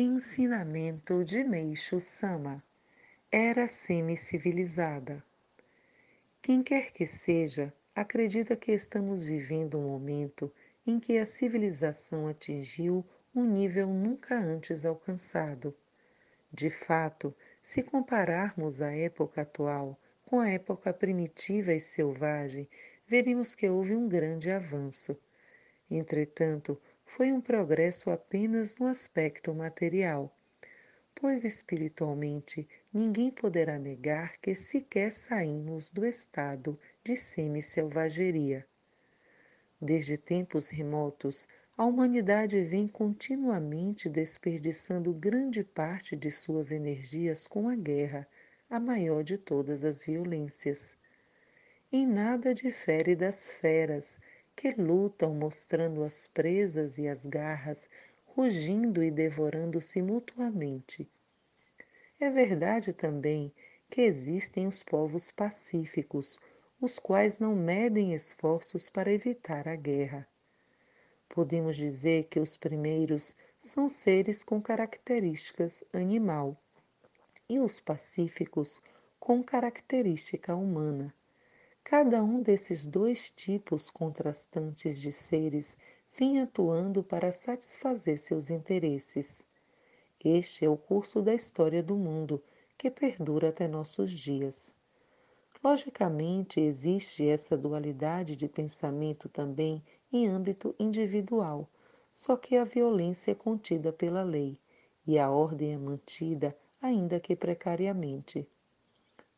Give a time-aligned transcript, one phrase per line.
[0.00, 2.62] Ensinamento de Meixo Sama
[3.32, 5.20] Era semi-civilizada.
[6.40, 10.52] Quem quer que seja, acredita que estamos vivendo um momento
[10.86, 15.74] em que a civilização atingiu um nível nunca antes alcançado.
[16.52, 17.34] De fato,
[17.64, 22.68] se compararmos a época atual com a época primitiva e selvagem,
[23.08, 25.18] veremos que houve um grande avanço.
[25.90, 30.32] Entretanto, foi um progresso apenas no aspecto material,
[31.14, 38.64] pois espiritualmente ninguém poderá negar que sequer saímos do estado de semi-selvageria.
[39.80, 47.74] Desde tempos remotos, a humanidade vem continuamente desperdiçando grande parte de suas energias com a
[47.74, 48.28] guerra,
[48.68, 50.94] a maior de todas as violências.
[51.90, 54.18] Em nada difere das feras
[54.58, 57.88] que lutam mostrando as presas e as garras,
[58.26, 61.08] rugindo e devorando-se mutuamente.
[62.18, 63.54] É verdade também
[63.88, 66.40] que existem os povos pacíficos,
[66.80, 70.26] os quais não medem esforços para evitar a guerra.
[71.28, 76.56] Podemos dizer que os primeiros são seres com características animal
[77.48, 78.82] e os pacíficos
[79.20, 81.14] com característica humana.
[81.90, 85.74] Cada um desses dois tipos contrastantes de seres
[86.18, 89.40] vem atuando para satisfazer seus interesses.
[90.22, 92.42] Este é o curso da história do mundo
[92.76, 94.70] que perdura até nossos dias.
[95.64, 101.66] Logicamente, existe essa dualidade de pensamento também em âmbito individual,
[102.14, 104.58] só que a violência é contida pela lei
[105.06, 108.46] e a ordem é mantida, ainda que precariamente.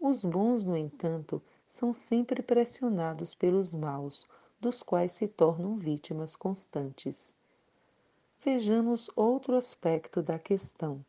[0.01, 1.41] Os bons, no entanto,
[1.71, 4.27] são sempre pressionados pelos maus,
[4.61, 7.33] dos quais se tornam vítimas constantes.
[8.45, 11.01] Vejamos outro aspecto da questão.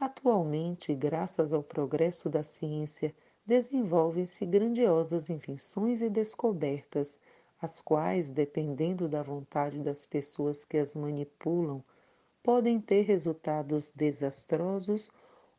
[0.00, 3.14] Atualmente, graças ao progresso da ciência,
[3.46, 7.16] desenvolvem-se grandiosas invenções e descobertas,
[7.60, 11.84] as quais, dependendo da vontade das pessoas que as manipulam,
[12.42, 15.08] podem ter resultados desastrosos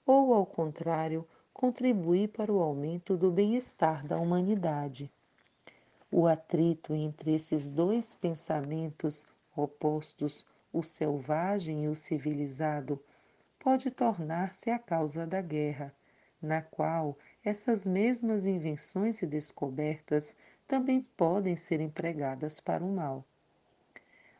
[0.06, 5.10] ou, ao contrário, contribuir para o aumento do bem-estar da humanidade.
[6.12, 9.26] O atrito entre esses dois pensamentos
[9.56, 13.00] opostos, o selvagem e o civilizado,
[13.60, 15.94] pode tornar-se a causa da guerra,
[16.42, 20.36] na qual essas mesmas invenções e descobertas
[20.68, 23.24] também podem ser empregadas para o mal.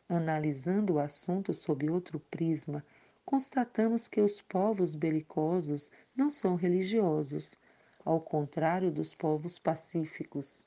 [0.08, 2.84] Analisando o assunto sob outro prisma,
[3.24, 7.56] constatamos que os povos belicosos não são religiosos,
[8.04, 10.62] ao contrário dos povos pacíficos.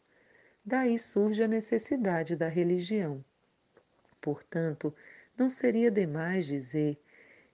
[0.65, 3.23] Daí surge a necessidade da religião.
[4.21, 4.93] Portanto,
[5.37, 6.99] não seria demais dizer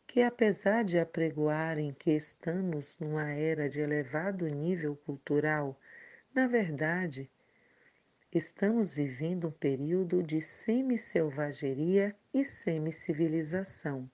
[0.08, 5.78] que, apesar de apregoarem que estamos numa era de elevado nível cultural,
[6.34, 7.30] na verdade,
[8.32, 14.10] estamos vivendo um período de semi-selvageria e semi-civilização.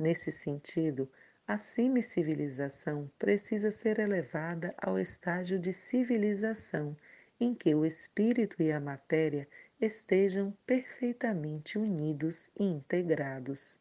[0.00, 1.08] Nesse sentido,
[1.46, 6.96] a semi-civilização precisa ser elevada ao estágio de civilização
[7.38, 9.46] em que o espírito e a matéria
[9.78, 13.78] estejam perfeitamente unidos e integrados.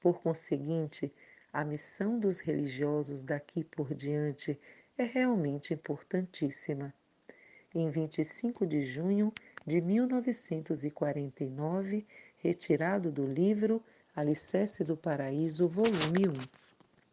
[0.00, 1.12] Por conseguinte,
[1.52, 4.58] a missão dos religiosos daqui por diante
[4.96, 6.94] é realmente importantíssima.
[7.74, 9.30] Em 25 de junho
[9.66, 12.06] de 1949,
[12.38, 16.32] retirado do livro Alicerce do Paraíso, volume 1.